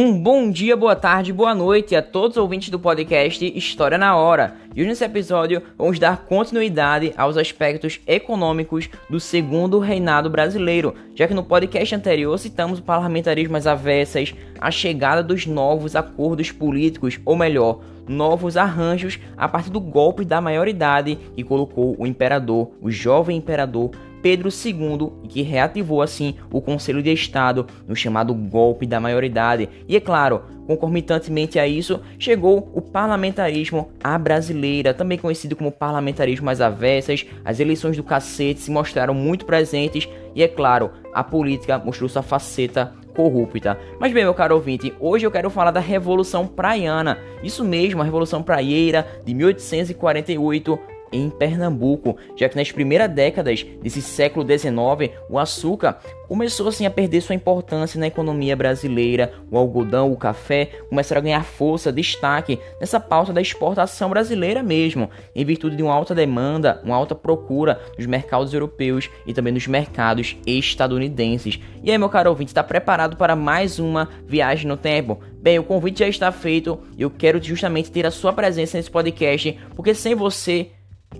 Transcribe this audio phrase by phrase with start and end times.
[0.00, 4.14] Um bom dia, boa tarde, boa noite a todos os ouvintes do podcast História na
[4.14, 4.54] Hora.
[4.72, 11.26] E hoje nesse episódio vamos dar continuidade aos aspectos econômicos do segundo reinado brasileiro, já
[11.26, 17.18] que no podcast anterior citamos o parlamentarismo às avessas, a chegada dos novos acordos políticos,
[17.24, 22.88] ou melhor, novos arranjos a partir do golpe da maioridade que colocou o imperador, o
[22.88, 23.90] jovem imperador
[24.22, 29.68] Pedro II e que reativou assim o Conselho de Estado no chamado golpe da maioridade.
[29.88, 36.50] E é claro, concomitantemente a isso, chegou o parlamentarismo à brasileira, também conhecido como parlamentarismo
[36.50, 37.26] às avessas.
[37.44, 42.22] As eleições do cacete se mostraram muito presentes e é claro, a política mostrou sua
[42.22, 43.76] faceta corrupta.
[43.98, 47.18] Mas bem, meu caro ouvinte, hoje eu quero falar da Revolução Praiana.
[47.42, 50.78] Isso mesmo, a Revolução Praieira de 1848
[51.12, 56.90] em Pernambuco, já que nas primeiras décadas desse século XIX, o açúcar começou assim a
[56.90, 59.32] perder sua importância na economia brasileira.
[59.50, 65.10] O algodão, o café começaram a ganhar força, destaque nessa pauta da exportação brasileira mesmo,
[65.34, 69.66] em virtude de uma alta demanda, uma alta procura nos mercados europeus e também nos
[69.66, 71.58] mercados estadunidenses.
[71.82, 75.18] E aí, meu caro ouvinte, está preparado para mais uma viagem no tempo?
[75.40, 79.58] Bem, o convite já está feito eu quero justamente ter a sua presença nesse podcast,
[79.74, 80.70] porque sem você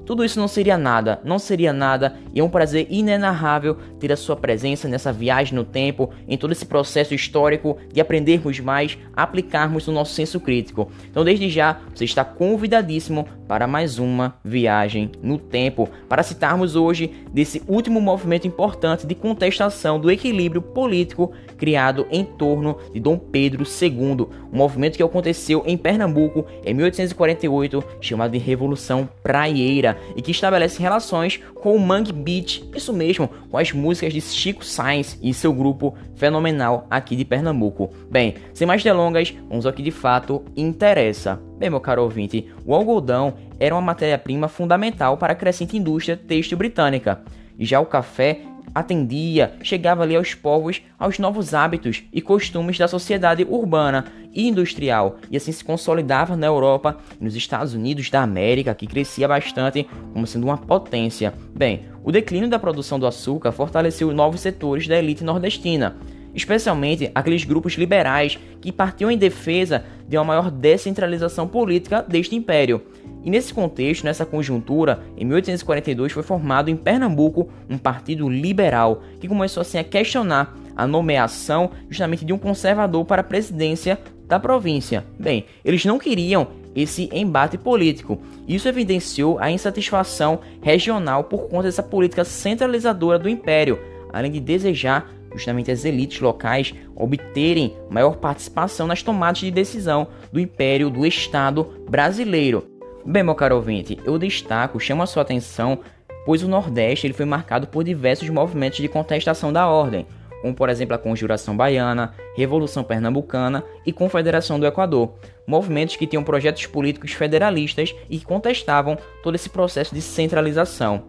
[0.08, 4.16] tudo isso não seria nada, não seria nada, e é um prazer inenarrável ter a
[4.16, 9.86] sua presença nessa viagem no tempo, em todo esse processo histórico de aprendermos mais, aplicarmos
[9.86, 10.90] o nosso senso crítico.
[11.10, 17.10] Então, desde já, você está convidadíssimo para mais uma viagem no tempo, para citarmos hoje
[17.32, 23.64] desse último movimento importante de contestação do equilíbrio político criado em torno de Dom Pedro
[23.64, 29.77] II, um movimento que aconteceu em Pernambuco em 1848, chamado de Revolução Praieira
[30.16, 34.64] e que estabelece relações com o Mangue Beat, isso mesmo, com as músicas de Chico
[34.64, 37.90] Sainz e seu grupo fenomenal aqui de Pernambuco.
[38.10, 41.40] Bem, sem mais delongas, vamos ao que de fato interessa.
[41.58, 46.58] Bem, meu caro ouvinte, o algodão era uma matéria-prima fundamental para a crescente indústria têxtil
[46.58, 47.20] britânica.
[47.58, 48.40] Já o café
[48.74, 55.16] atendia, chegava ali aos povos aos novos hábitos e costumes da sociedade urbana e industrial,
[55.30, 59.86] e assim se consolidava na Europa e nos Estados Unidos da América, que crescia bastante
[60.12, 61.34] como sendo uma potência.
[61.54, 65.96] Bem, o declínio da produção do açúcar fortaleceu novos setores da elite nordestina,
[66.34, 72.82] especialmente aqueles grupos liberais que partiam em defesa de uma maior descentralização política deste império.
[73.24, 79.28] E nesse contexto, nessa conjuntura, em 1842 foi formado em Pernambuco um partido liberal que
[79.28, 85.04] começou assim a questionar a nomeação justamente de um conservador para a presidência da província.
[85.18, 88.20] Bem, eles não queriam esse embate político.
[88.46, 93.80] Isso evidenciou a insatisfação regional por conta dessa política centralizadora do império,
[94.12, 100.40] além de desejar justamente as elites locais obterem maior participação nas tomadas de decisão do
[100.40, 102.66] império do Estado brasileiro.
[103.04, 105.80] Bem, meu caro ouvinte, eu destaco, chamo a sua atenção,
[106.26, 110.06] pois o Nordeste ele foi marcado por diversos movimentos de contestação da ordem
[110.40, 115.14] como por exemplo a Conjuração Baiana, Revolução Pernambucana e Confederação do Equador,
[115.46, 121.04] movimentos que tinham projetos políticos federalistas e que contestavam todo esse processo de centralização.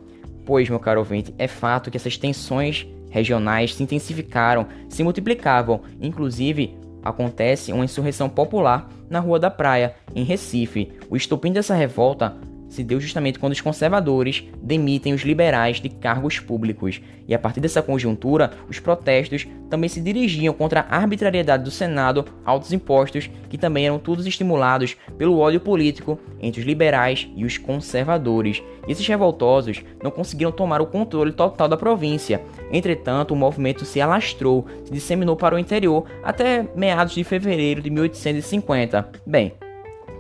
[0.46, 6.78] Pois, meu caro ouvinte, é fato que essas tensões regionais se intensificaram, se multiplicavam, inclusive
[7.04, 10.92] acontece uma insurreição popular na Rua da Praia, em Recife.
[11.10, 12.36] O estopim dessa revolta
[12.70, 17.02] se deu justamente quando os conservadores demitem os liberais de cargos públicos.
[17.28, 22.26] E a partir dessa conjuntura, os protestos também se dirigiam contra a arbitrariedade do Senado,
[22.46, 27.58] altos impostos, que também eram todos estimulados pelo ódio político entre os liberais e os
[27.58, 28.64] conservadores.
[28.88, 32.42] E esses revoltosos não conseguiram tomar o controle total da província.
[32.72, 37.90] Entretanto, o movimento se alastrou, se disseminou para o interior até meados de fevereiro de
[37.90, 39.10] 1850.
[39.26, 39.54] Bem,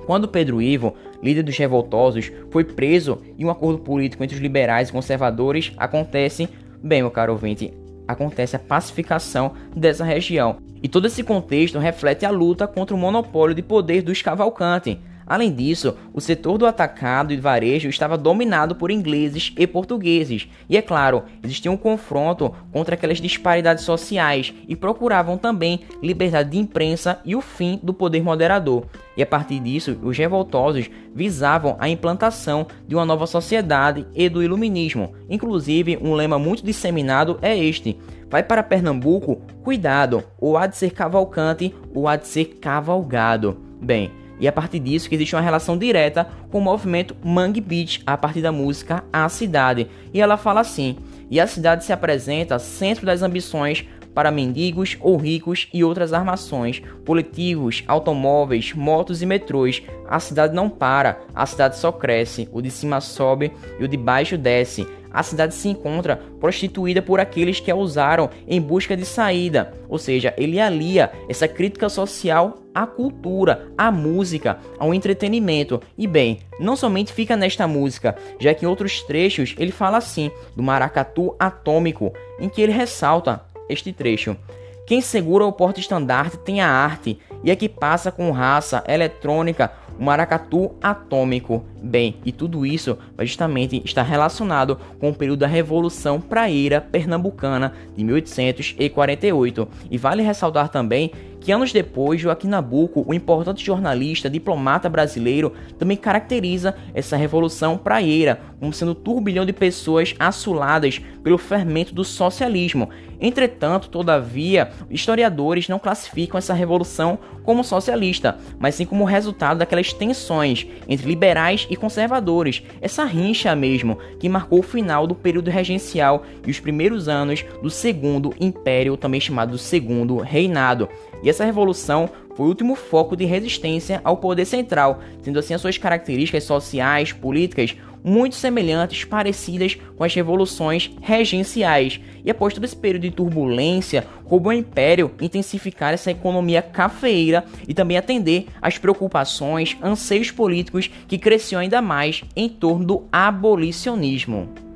[0.05, 4.89] quando Pedro Ivo líder dos revoltosos, foi preso e um acordo político entre os liberais
[4.89, 6.49] e conservadores acontece,
[6.83, 7.73] bem, meu caro ouvinte,
[8.07, 10.57] acontece a pacificação dessa região.
[10.81, 15.53] E todo esse contexto reflete a luta contra o monopólio de poder dos Cavalcante, Além
[15.53, 20.81] disso, o setor do atacado e varejo estava dominado por ingleses e portugueses, e é
[20.81, 27.35] claro, existia um confronto contra aquelas disparidades sociais e procuravam também liberdade de imprensa e
[27.35, 28.87] o fim do poder moderador.
[29.15, 34.41] E a partir disso, os revoltosos visavam a implantação de uma nova sociedade e do
[34.41, 35.13] iluminismo.
[35.29, 37.99] Inclusive, um lema muito disseminado é este:
[38.29, 43.57] vai para Pernambuco, cuidado, ou há de ser cavalcante ou há de ser cavalgado.
[43.81, 47.61] Bem, e é a partir disso que existe uma relação direta com o movimento Mangue
[47.61, 49.87] Beach a partir da música A Cidade.
[50.13, 50.97] E ela fala assim:
[51.29, 56.81] "E a cidade se apresenta centro das ambições para mendigos ou ricos e outras armações,
[57.05, 59.81] coletivos, automóveis, motos e metrôs.
[60.07, 63.95] A cidade não para, a cidade só cresce, o de cima sobe e o de
[63.95, 64.85] baixo desce.
[65.11, 69.97] A cidade se encontra prostituída por aqueles que a usaram em busca de saída, ou
[69.97, 75.81] seja, ele alia essa crítica social à cultura, à música, ao entretenimento.
[75.97, 80.31] E bem, não somente fica nesta música, já que em outros trechos ele fala assim
[80.55, 84.37] do maracatu atômico, em que ele ressalta este trecho.
[84.85, 90.03] Quem segura o porta-estandarte tem a arte, e a que passa com raça, eletrônica, o
[90.03, 91.63] maracatu atômico.
[91.81, 97.73] Bem, e tudo isso vai justamente estar relacionado com o período da Revolução Praeira Pernambucana
[97.95, 99.67] de 1848.
[99.91, 105.95] E vale ressaltar também que anos depois, Joaquim Nabuco, o importante jornalista, diplomata brasileiro, também
[105.95, 112.89] caracteriza essa revolução praieira como sendo um turbilhão de pessoas assoladas pelo fermento do socialismo.
[113.19, 120.65] Entretanto, todavia, historiadores não classificam essa revolução como socialista, mas sim como resultado daquelas tensões
[120.87, 126.51] entre liberais e conservadores, essa rincha mesmo que marcou o final do período regencial e
[126.51, 130.87] os primeiros anos do Segundo Império, também chamado Segundo Reinado.
[131.21, 135.59] E essa revolução foi o último foco de resistência ao poder central, sendo assim as
[135.59, 141.99] suas características sociais, políticas muito semelhantes, parecidas com as revoluções regenciais.
[142.23, 147.73] E após todo esse período de turbulência, coube ao Império intensificar essa economia cafeeira e
[147.73, 154.68] também atender às preocupações, anseios políticos que cresciam ainda mais em torno do abolicionismo.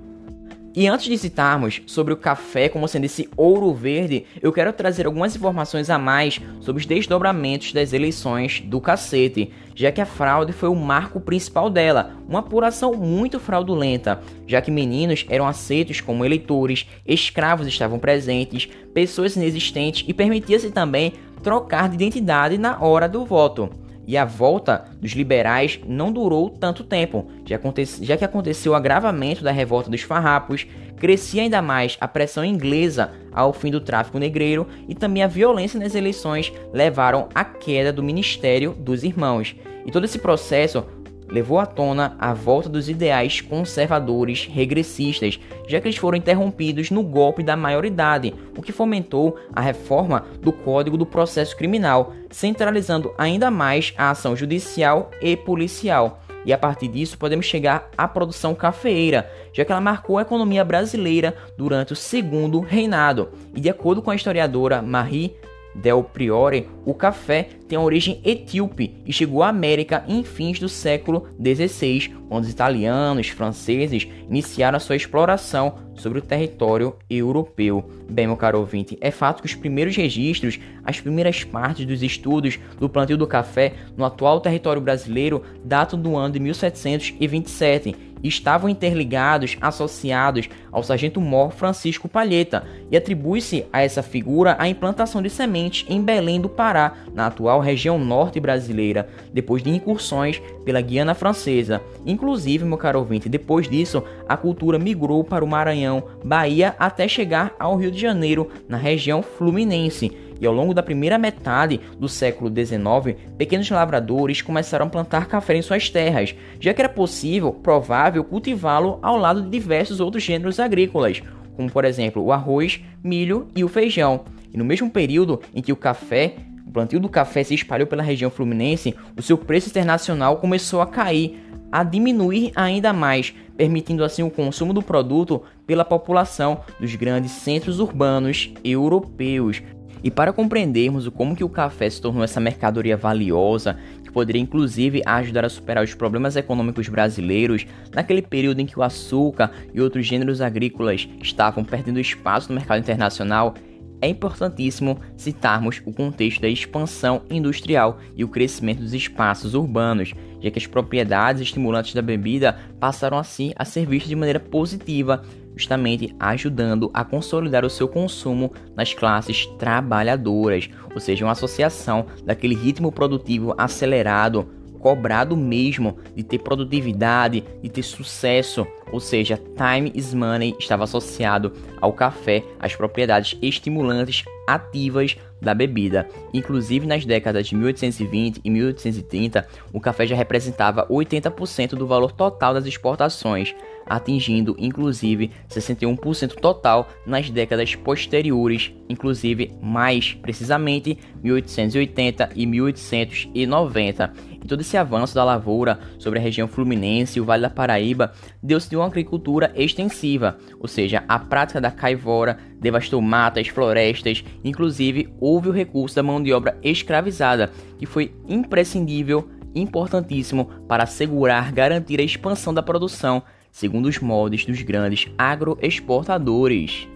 [0.75, 5.05] E antes de citarmos sobre o café como sendo esse ouro verde, eu quero trazer
[5.05, 10.51] algumas informações a mais sobre os desdobramentos das eleições do cacete, já que a fraude
[10.51, 16.25] foi o marco principal dela, uma apuração muito fraudulenta, já que meninos eram aceitos como
[16.25, 23.23] eleitores, escravos estavam presentes, pessoas inexistentes e permitia-se também trocar de identidade na hora do
[23.23, 29.43] voto e a volta dos liberais não durou tanto tempo, já, que aconteceu o agravamento
[29.43, 30.67] da revolta dos farrapos,
[30.97, 35.79] crescia ainda mais a pressão inglesa ao fim do tráfico negreiro e também a violência
[35.79, 39.55] nas eleições levaram à queda do Ministério dos Irmãos.
[39.85, 40.85] E todo esse processo
[41.29, 47.03] levou à tona a volta dos ideais conservadores regressistas, já que eles foram interrompidos no
[47.03, 53.49] golpe da maioridade, o que fomentou a reforma do Código do Processo Criminal, centralizando ainda
[53.49, 56.19] mais a ação judicial e policial.
[56.45, 60.63] E a partir disso podemos chegar à produção cafeeira, já que ela marcou a economia
[60.63, 63.29] brasileira durante o segundo reinado.
[63.55, 65.35] E de acordo com a historiadora Marie
[65.75, 71.27] Del Priore, o café tem origem etíope e chegou à América em fins do século
[71.41, 77.89] XVI, quando os italianos, franceses iniciaram a sua exploração sobre o território europeu.
[78.09, 82.59] Bem, meu caro ouvinte, é fato que os primeiros registros, as primeiras partes dos estudos
[82.79, 89.57] do plantio do café no atual território brasileiro datam do ano de 1727 estavam interligados,
[89.59, 96.01] associados ao sargento-mor Francisco Palheta, e atribui-se a essa figura a implantação de sementes em
[96.01, 101.81] Belém do Pará, na atual região norte brasileira, depois de incursões pela Guiana Francesa.
[102.05, 107.53] Inclusive, meu caro ouvinte, depois disso, a cultura migrou para o Maranhão, Bahia, até chegar
[107.59, 110.11] ao Rio de Janeiro, na região fluminense
[110.43, 115.55] e ao longo da primeira metade do século XIX, pequenos lavradores começaram a plantar café
[115.55, 120.59] em suas terras, já que era possível, provável, cultivá-lo ao lado de diversos outros gêneros
[120.59, 121.23] agrícolas,
[121.55, 124.25] como por exemplo o arroz, milho e o feijão.
[124.53, 126.35] E no mesmo período em que o café
[126.67, 130.87] o plantio do café se espalhou pela região fluminense, o seu preço internacional começou a
[130.87, 131.39] cair,
[131.71, 137.79] a diminuir ainda mais, permitindo assim o consumo do produto pela população dos grandes centros
[137.79, 139.61] urbanos europeus.
[140.03, 144.41] E para compreendermos o como que o café se tornou essa mercadoria valiosa, que poderia
[144.41, 149.79] inclusive ajudar a superar os problemas econômicos brasileiros, naquele período em que o açúcar e
[149.79, 153.53] outros gêneros agrícolas estavam perdendo espaço no mercado internacional,
[154.01, 160.51] é importantíssimo citarmos o contexto da expansão industrial e o crescimento dos espaços urbanos, já
[160.51, 165.23] que as propriedades estimulantes da bebida passaram assim a ser vistas de maneira positiva
[165.55, 172.55] justamente ajudando a consolidar o seu consumo nas classes trabalhadoras, ou seja, uma associação daquele
[172.55, 174.47] ritmo produtivo acelerado,
[174.83, 181.53] cobrado mesmo de ter produtividade, de ter sucesso, ou seja, time is money estava associado
[181.79, 186.07] ao café, às propriedades estimulantes ativas da bebida.
[186.33, 192.53] Inclusive nas décadas de 1820 e 1830, o café já representava 80% do valor total
[192.53, 193.55] das exportações.
[193.85, 204.13] Atingindo inclusive 61% total nas décadas posteriores, inclusive mais precisamente 1880 e 1890.
[204.43, 208.11] E todo esse avanço da lavoura sobre a região fluminense e o Vale da Paraíba
[208.41, 215.13] deu-se de uma agricultura extensiva, ou seja, a prática da caivora devastou matas, florestas, inclusive
[215.19, 221.99] houve o recurso da mão de obra escravizada, que foi imprescindível importantíssimo para assegurar garantir
[221.99, 226.89] a expansão da produção, segundo os moldes dos grandes agroexportadores.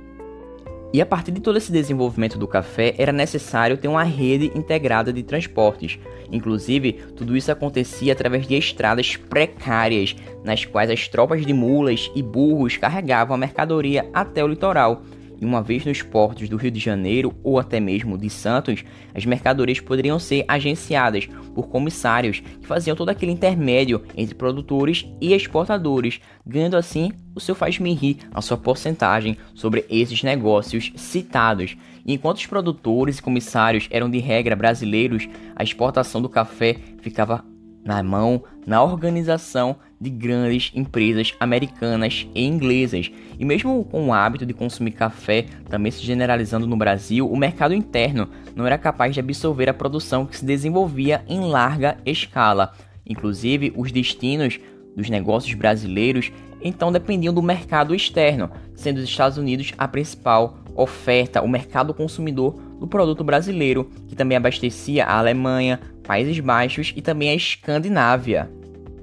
[0.92, 5.14] E a partir de todo esse desenvolvimento do café, era necessário ter uma rede integrada
[5.14, 6.00] de transportes.
[6.32, 12.24] Inclusive, tudo isso acontecia através de estradas precárias, nas quais as tropas de mulas e
[12.24, 15.04] burros carregavam a mercadoria até o litoral
[15.40, 19.26] e uma vez nos portos do Rio de Janeiro ou até mesmo de Santos, as
[19.26, 26.20] mercadorias poderiam ser agenciadas por comissários que faziam todo aquele intermédio entre produtores e exportadores,
[26.46, 31.78] ganhando assim o seu faz-me rir, a sua porcentagem sobre esses negócios citados.
[32.06, 37.44] E enquanto os produtores e comissários eram de regra brasileiros, a exportação do café ficava
[37.84, 43.12] na mão, na organização de grandes empresas americanas e inglesas.
[43.40, 47.74] E mesmo com o hábito de consumir café também se generalizando no Brasil, o mercado
[47.74, 52.74] interno não era capaz de absorver a produção que se desenvolvia em larga escala.
[53.06, 54.60] Inclusive, os destinos
[54.96, 61.42] dos negócios brasileiros então dependiam do mercado externo, sendo os Estados Unidos a principal oferta,
[61.42, 67.30] o mercado consumidor do produto brasileiro, que também abastecia a Alemanha, Países Baixos e também
[67.30, 68.50] a Escandinávia.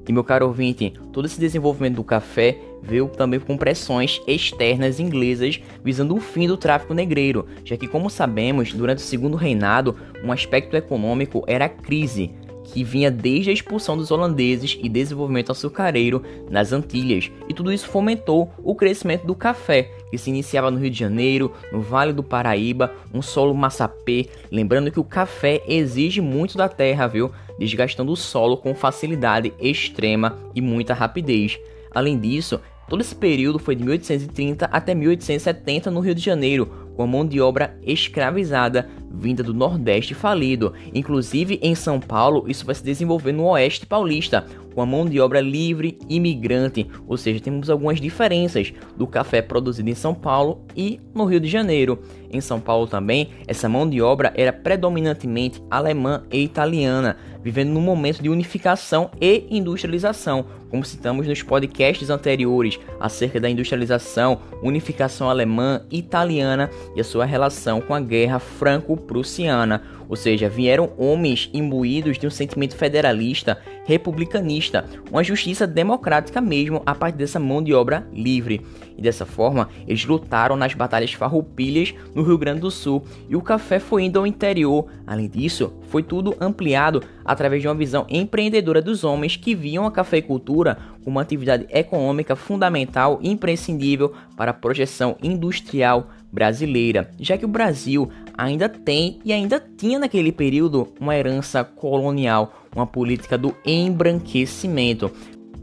[0.07, 5.61] E meu caro ouvinte, todo esse desenvolvimento do café veio também com pressões externas inglesas
[5.83, 10.31] visando o fim do tráfico negreiro, já que, como sabemos, durante o segundo reinado, um
[10.31, 12.31] aspecto econômico era a crise,
[12.65, 17.87] que vinha desde a expulsão dos holandeses e desenvolvimento açucareiro nas Antilhas, e tudo isso
[17.87, 22.23] fomentou o crescimento do café, que se iniciava no Rio de Janeiro, no Vale do
[22.23, 27.31] Paraíba, um solo massapê, lembrando que o café exige muito da terra, viu?
[27.59, 31.59] Desgastando o solo com facilidade extrema e muita rapidez.
[31.95, 37.03] Além disso, todo esse período foi de 1830 até 1870 no Rio de Janeiro, com
[37.03, 40.73] a mão de obra escravizada vinda do Nordeste falido.
[40.93, 45.21] Inclusive em São Paulo, isso vai se desenvolver no Oeste paulista, com a mão de
[45.21, 51.01] obra livre imigrante, ou seja, temos algumas diferenças do café produzido em São Paulo e
[51.15, 52.01] no Rio de Janeiro.
[52.31, 57.81] Em São Paulo também, essa mão de obra era predominantemente alemã e italiana, vivendo num
[57.81, 65.83] momento de unificação e industrialização, como citamos nos podcasts anteriores acerca da industrialização, unificação alemã
[65.89, 72.27] italiana e a sua relação com a guerra franco-prussiana ou seja, vieram homens imbuídos de
[72.27, 78.61] um sentimento federalista, republicanista, uma justiça democrática mesmo a partir dessa mão de obra livre.
[78.97, 83.43] E dessa forma, eles lutaram nas batalhas farroupilhas no Rio Grande do Sul e o
[83.43, 84.87] café foi indo ao interior.
[85.07, 89.91] Além disso, foi tudo ampliado através de uma visão empreendedora dos homens que viam a
[89.91, 90.64] cafeicultura
[91.03, 97.49] como uma atividade econômica fundamental e imprescindível para a projeção industrial brasileira, já que o
[97.49, 105.11] Brasil ainda tem e ainda tinha naquele período uma herança colonial, uma política do embranquecimento.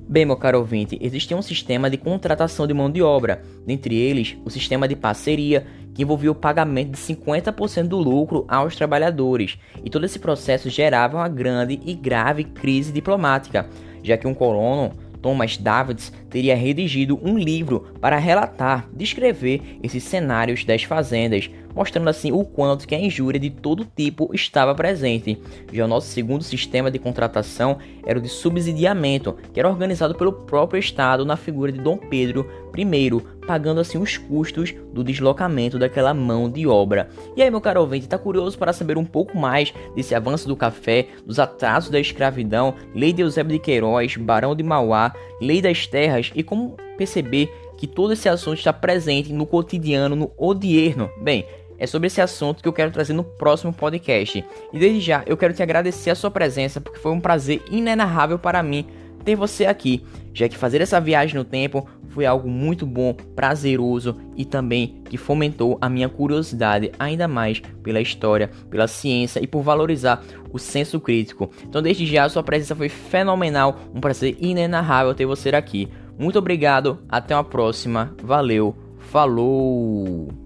[0.07, 4.37] Bem, meu caro ouvinte, existia um sistema de contratação de mão de obra, dentre eles
[4.43, 9.89] o sistema de parceria, que envolvia o pagamento de 50% do lucro aos trabalhadores, e
[9.89, 13.69] todo esse processo gerava uma grande e grave crise diplomática,
[14.03, 14.91] já que um colono
[15.21, 22.31] Thomas Davids teria redigido um livro para relatar, descrever esses cenários das fazendas, mostrando assim
[22.31, 25.37] o quanto que a injúria de todo tipo estava presente.
[25.71, 30.33] Já o nosso segundo sistema de contratação era o de subsidiamento, que era organizado pelo
[30.33, 36.13] próprio Estado na figura de Dom Pedro I, pagando assim os custos do deslocamento daquela
[36.13, 37.09] mão de obra.
[37.35, 40.55] E aí, meu caro ouvinte, está curioso para saber um pouco mais desse avanço do
[40.55, 45.87] café, dos atrasos da escravidão, Lei de Eusébio de Queiroz, Barão de Mauá, Lei das
[45.87, 51.09] Terras e como perceber que todo esse assunto está presente no cotidiano, no odierno?
[51.19, 51.45] Bem,
[51.81, 54.45] é sobre esse assunto que eu quero trazer no próximo podcast.
[54.71, 58.37] E desde já eu quero te agradecer a sua presença, porque foi um prazer inenarrável
[58.37, 58.85] para mim
[59.25, 64.15] ter você aqui, já que fazer essa viagem no tempo foi algo muito bom, prazeroso
[64.35, 69.63] e também que fomentou a minha curiosidade ainda mais pela história, pela ciência e por
[69.63, 71.49] valorizar o senso crítico.
[71.63, 75.87] Então, desde já, sua presença foi fenomenal, um prazer inenarrável ter você aqui.
[76.19, 80.40] Muito obrigado, até uma próxima, valeu, falou!